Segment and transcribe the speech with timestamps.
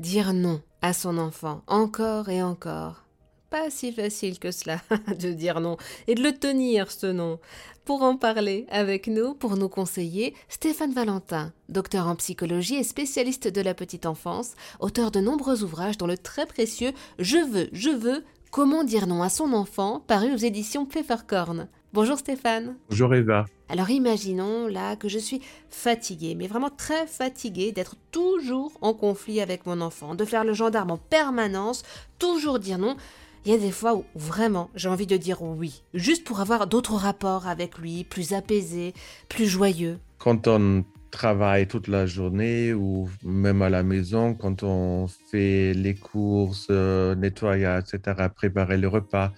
[0.00, 3.04] Dire non à son enfant, encore et encore.
[3.50, 5.76] Pas si facile que cela de dire non
[6.06, 7.38] et de le tenir, ce non.
[7.84, 13.46] Pour en parler avec nous, pour nous conseiller, Stéphane Valentin, docteur en psychologie et spécialiste
[13.46, 17.90] de la petite enfance, auteur de nombreux ouvrages dont le très précieux Je veux, je
[17.90, 21.68] veux, comment dire non à son enfant, paru aux éditions Pfefferkorn.
[21.92, 22.76] Bonjour Stéphane.
[22.88, 23.46] Bonjour Eva.
[23.68, 25.40] Alors imaginons là que je suis
[25.70, 30.52] fatiguée, mais vraiment très fatiguée d'être toujours en conflit avec mon enfant, de faire le
[30.52, 31.82] gendarme en permanence,
[32.20, 32.96] toujours dire non.
[33.44, 36.68] Il y a des fois où vraiment j'ai envie de dire oui, juste pour avoir
[36.68, 38.94] d'autres rapports avec lui, plus apaisés,
[39.28, 39.98] plus joyeux.
[40.18, 45.96] Quand on travaille toute la journée ou même à la maison, quand on fait les
[45.96, 49.32] courses, euh, nettoyer, etc., préparer le repas,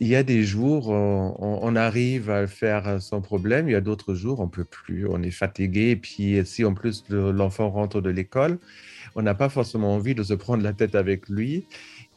[0.00, 3.68] il y a des jours, on, on, arrive à le faire sans problème.
[3.68, 5.06] Il y a d'autres jours, on peut plus.
[5.08, 5.90] On est fatigué.
[5.90, 8.58] Et puis, si en plus l'enfant rentre de l'école,
[9.14, 11.66] on n'a pas forcément envie de se prendre la tête avec lui.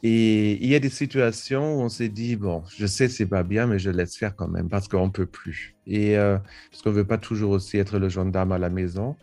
[0.02, 3.42] Et il y a des situations où on s'est dit, bon, je sais, c'est pas
[3.42, 5.74] bien, mais je laisse faire quand même parce qu'on peut plus.
[5.86, 6.38] Et euh,
[6.70, 9.16] parce qu'on veut pas toujours aussi être le gendarme à la maison.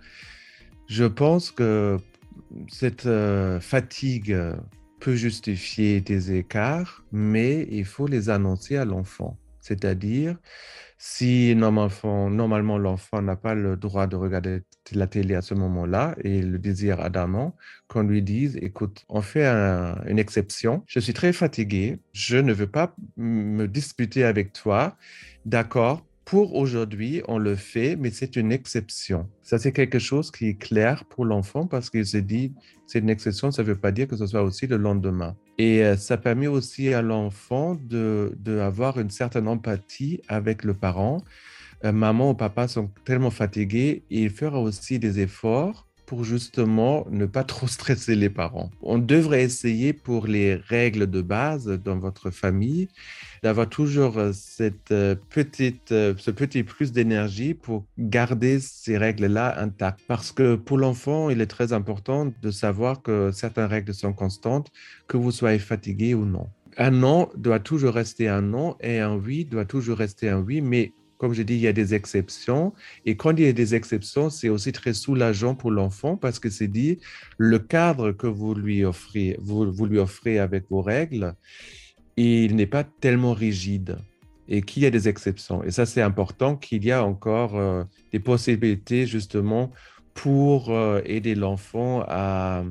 [0.88, 1.98] Je pense que
[2.68, 4.38] cette euh, fatigue
[5.00, 9.38] peut justifier des écarts, mais il faut les annoncer à l'enfant.
[9.60, 10.38] C'est-à-dire,
[10.98, 16.42] si normalement l'enfant n'a pas le droit de regarder la télé à ce moment-là et
[16.42, 17.54] le désir adamant,
[17.90, 22.68] qu'on lui dise, écoute, on fait une exception, je suis très fatigué, je ne veux
[22.68, 24.96] pas me disputer avec toi,
[25.46, 29.30] d'accord, pour aujourd'hui, on le fait, mais c'est une exception.
[29.44, 32.54] Ça, c'est quelque chose qui est clair pour l'enfant parce qu'il se dit,
[32.86, 35.38] c'est une exception, ça ne veut pas dire que ce soit aussi le lendemain.
[35.58, 40.74] Et euh, ça permet aussi à l'enfant de, de, avoir une certaine empathie avec le
[40.74, 41.24] parent.
[41.86, 47.06] Euh, maman ou papa sont tellement fatigués, et il fera aussi des efforts pour justement
[47.12, 48.72] ne pas trop stresser les parents.
[48.82, 52.88] On devrait essayer pour les règles de base dans votre famille
[53.44, 59.62] d'avoir toujours euh, cette euh, petite, euh, ce petit plus d'énergie pour garder ces règles-là
[59.62, 60.02] intactes.
[60.08, 64.72] Parce que pour l'enfant, il est très important de savoir que certaines règles sont constantes,
[65.08, 66.48] que vous soyez fatigué ou non.
[66.78, 70.62] Un non doit toujours rester un non et un oui doit toujours rester un oui,
[70.62, 72.74] mais comme je dis, il y a des exceptions.
[73.06, 76.50] Et quand il y a des exceptions, c'est aussi très soulageant pour l'enfant parce que
[76.50, 77.00] c'est dit,
[77.38, 81.36] le cadre que vous lui offrez, vous, vous lui offrez avec vos règles,
[82.18, 83.98] il n'est pas tellement rigide
[84.48, 85.64] et qu'il y a des exceptions.
[85.64, 89.72] Et ça, c'est important qu'il y a encore euh, des possibilités justement
[90.14, 92.64] pour euh, aider l'enfant à,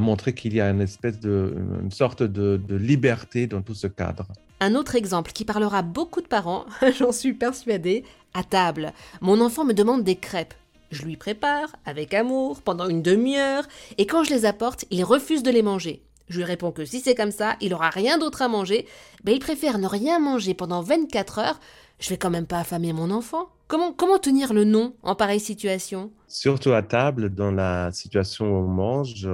[0.00, 4.26] montrer qu'il y a une espèce de, une sorte de liberté dans tout ce cadre.
[4.64, 6.64] Un autre exemple qui parlera beaucoup de parents,
[6.98, 8.02] j'en suis persuadée,
[8.32, 8.94] à table.
[9.20, 10.54] Mon enfant me demande des crêpes.
[10.90, 13.64] Je lui prépare, avec amour, pendant une demi-heure,
[13.98, 16.02] et quand je les apporte, il refuse de les manger.
[16.30, 18.86] Je lui réponds que si c'est comme ça, il aura rien d'autre à manger,
[19.26, 21.60] mais il préfère ne rien manger pendant 24 heures.
[21.98, 23.50] Je vais quand même pas affamer mon enfant.
[23.68, 26.10] Comment, comment tenir le non en pareille situation?
[26.26, 29.28] Surtout à table, dans la situation où on mange,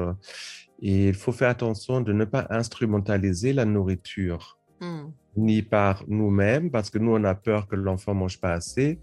[0.81, 4.57] il faut faire attention de ne pas instrumentaliser la nourriture.
[4.81, 5.11] Hmm.
[5.37, 8.99] Ni par nous-mêmes, parce que nous, on a peur que l'enfant mange pas assez.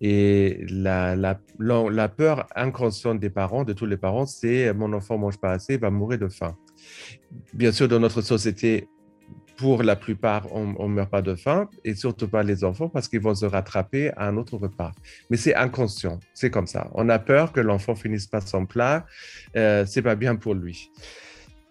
[0.00, 5.18] Et la, la, la, peur inconsciente des parents, de tous les parents, c'est mon enfant
[5.18, 6.56] mange pas assez, il va mourir de faim.
[7.52, 8.88] Bien sûr, dans notre société,
[9.58, 13.08] pour la plupart, on ne meurt pas de faim, et surtout pas les enfants, parce
[13.08, 14.92] qu'ils vont se rattraper à un autre repas.
[15.28, 16.88] Mais c'est inconscient, c'est comme ça.
[16.94, 19.04] On a peur que l'enfant finisse pas son plat,
[19.56, 20.90] euh, c'est pas bien pour lui.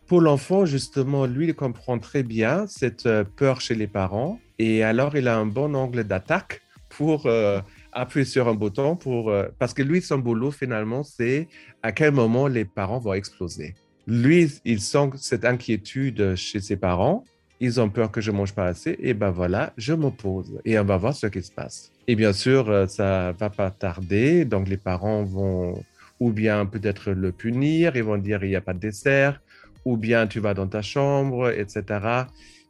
[0.10, 4.82] Pour l'enfant, justement, lui, il comprend très bien cette euh, peur chez les parents, et
[4.82, 7.62] alors il a un bon angle d'attaque pour euh,
[7.94, 11.48] appuyer sur un bouton, pour, euh, parce que lui, son boulot, finalement, c'est
[11.84, 13.76] à quel moment les parents vont exploser
[14.08, 17.24] lui, il sent cette inquiétude chez ses parents.
[17.60, 18.98] Ils ont peur que je mange pas assez.
[19.00, 20.60] Et ben voilà, je m'oppose.
[20.66, 21.92] Et on va voir ce qui se passe.
[22.08, 24.46] Et bien sûr, ça va pas tarder.
[24.46, 25.84] Donc les parents vont
[26.20, 27.96] ou bien peut-être le punir.
[27.96, 29.40] Ils vont dire il n'y a pas de dessert.
[29.86, 32.28] Ou bien tu vas dans ta chambre, etc.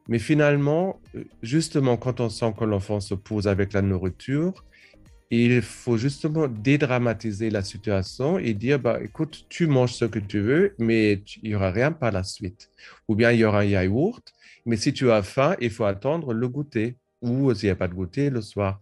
[0.08, 1.00] Mais finalement,
[1.44, 4.64] justement, quand on sent que l'enfant se pose avec la nourriture,
[5.32, 10.40] il faut justement dédramatiser la situation et dire, bah, écoute, tu manges ce que tu
[10.40, 12.72] veux, mais il n'y aura rien par la suite.
[13.08, 14.34] Ou bien il y aura un yaourt,
[14.66, 17.88] mais si tu as faim, il faut attendre le goûter ou s'il n'y a pas
[17.88, 18.80] de goûter le soir.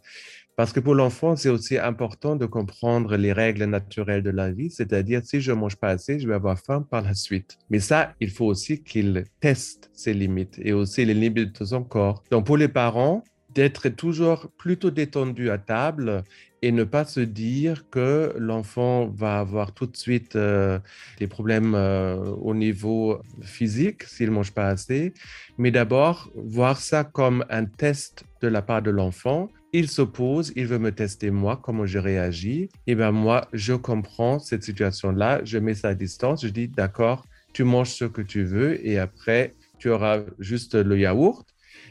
[0.58, 4.72] Parce que pour l'enfant, c'est aussi important de comprendre les règles naturelles de la vie,
[4.72, 7.60] c'est-à-dire si je mange pas assez, je vais avoir faim par la suite.
[7.70, 11.84] Mais ça, il faut aussi qu'il teste ses limites et aussi les limites de son
[11.84, 12.24] corps.
[12.32, 13.24] Donc pour les parents,
[13.54, 16.24] d'être toujours plutôt détendu à table
[16.62, 20.80] et ne pas se dire que l'enfant va avoir tout de suite euh,
[21.20, 25.14] des problèmes euh, au niveau physique s'il ne mange pas assez,
[25.58, 29.50] mais d'abord voir ça comme un test de la part de l'enfant.
[29.74, 32.64] Il s'oppose, il veut me tester moi, comment je réagis.
[32.64, 36.68] Et eh bien moi, je comprends cette situation-là, je mets ça à distance, je dis
[36.68, 41.46] d'accord, tu manges ce que tu veux et après, tu auras juste le yaourt,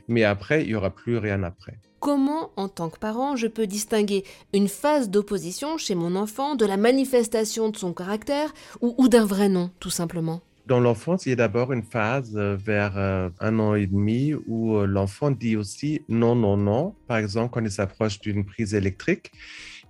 [0.09, 3.67] mais après, il n'y aura plus rien après comment, en tant que parent, je peux
[3.67, 4.23] distinguer
[4.55, 9.49] une phase d'opposition chez mon enfant de la manifestation de son caractère ou, d'un vrai
[9.49, 10.41] non, tout simplement?
[10.67, 14.35] Dans l'enfance, il y a d'abord une phase euh, vers euh, un an et demi
[14.47, 16.95] où euh, l'enfant dit aussi non, non, non.
[17.09, 19.33] Par exemple, quand il s'approche d'une prise électrique,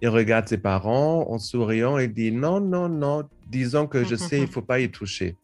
[0.00, 4.38] il regarde ses parents en souriant et dit non, non, non, disons que je sais,
[4.38, 5.36] il ne faut pas y toucher.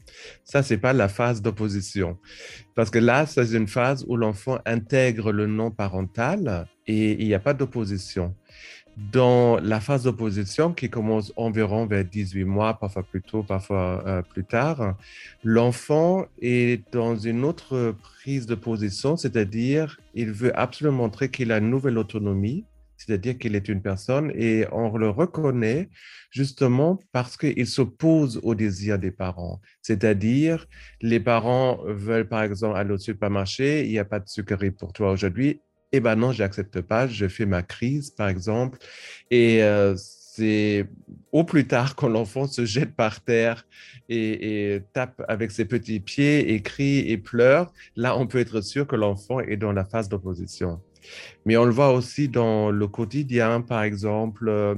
[0.45, 2.19] Ça, c'est pas la phase d'opposition.
[2.75, 7.35] Parce que là, c'est une phase où l'enfant intègre le non parental et il n'y
[7.35, 8.35] a pas d'opposition.
[8.97, 14.23] Dans la phase d'opposition qui commence environ vers 18 mois, parfois plus tôt, parfois euh,
[14.23, 14.97] plus tard,
[15.45, 21.59] l'enfant est dans une autre prise de position, c'est-à-dire il veut absolument montrer qu'il a
[21.59, 22.65] une nouvelle autonomie,
[23.05, 25.89] c'est-à-dire qu'il est une personne et on le reconnaît
[26.31, 29.61] justement parce qu'il s'oppose au désir des parents.
[29.83, 30.67] C'est-à-dire,
[31.01, 34.93] les parents veulent par exemple aller au supermarché, il n'y a pas de sucrerie pour
[34.93, 35.61] toi aujourd'hui.
[35.93, 38.79] Eh ben non, j'accepte pas, je fais ma crise par exemple.
[39.31, 40.87] Et euh, c'est
[41.33, 43.67] au plus tard quand l'enfant se jette par terre
[44.09, 48.63] et, et, tape avec ses petits pieds et crie et pleure, là on peut être
[48.63, 50.81] sûr que l'enfant est dans la phase d'opposition.
[51.47, 54.75] Mais on le voit aussi dans le quotidien, par exemple, euh,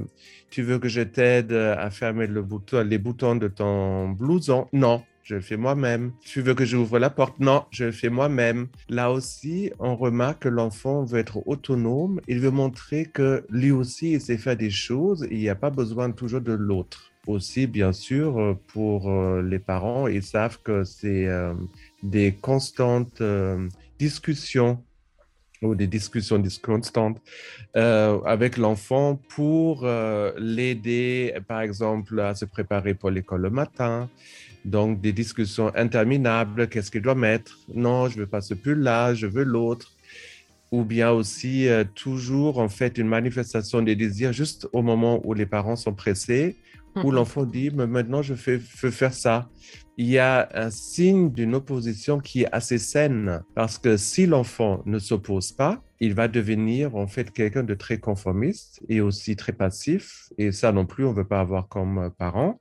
[0.49, 4.67] tu veux que je t'aide à fermer les boutons de ton blouson?
[4.73, 6.13] Non, je le fais moi-même.
[6.21, 7.39] Tu veux que j'ouvre la porte?
[7.39, 8.67] Non, je le fais moi-même.
[8.89, 12.21] Là aussi, on remarque que l'enfant veut être autonome.
[12.27, 15.27] Il veut montrer que lui aussi, il sait faire des choses.
[15.31, 17.11] il n'y a pas besoin toujours de l'autre.
[17.27, 21.55] Aussi, bien sûr, pour euh, les parents, ils savent que c'est euh,
[22.03, 23.21] des constantes
[23.97, 24.83] discussions
[25.65, 27.21] ou des discussions constantes
[27.75, 34.09] euh, avec l'enfant pour euh, l'aider, par exemple, à se préparer pour l'école le matin.
[34.63, 36.67] Donc, des discussions interminables.
[36.67, 37.59] Qu'est-ce qu'il doit mettre?
[37.73, 39.91] Non, je veux pas ce pull-là, je veux l'autre.
[40.71, 45.33] Ou bien aussi, euh, toujours, en fait, une manifestation des désirs juste au moment où
[45.33, 46.57] les parents sont pressés
[47.03, 49.49] où l'enfant dit, mais maintenant je fais, veux faire ça.
[49.97, 54.81] Il y a un signe d'une opposition qui est assez saine, parce que si l'enfant
[54.85, 59.53] ne s'oppose pas, il va devenir en fait quelqu'un de très conformiste et aussi très
[59.53, 60.29] passif.
[60.37, 62.59] Et ça non plus, on ne veut pas avoir comme parent.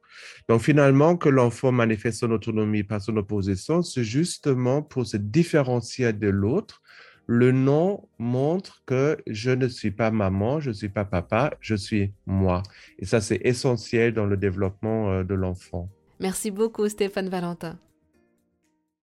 [0.48, 6.12] Donc finalement, que l'enfant manifeste son autonomie par son opposition, c'est justement pour se différencier
[6.12, 6.82] de l'autre
[7.26, 11.74] le nom montre que je ne suis pas maman, je ne suis pas papa, je
[11.74, 12.62] suis moi.
[12.98, 15.88] Et ça, c'est essentiel dans le développement euh, de l'enfant.
[16.20, 17.78] Merci beaucoup, Stéphane Valentin.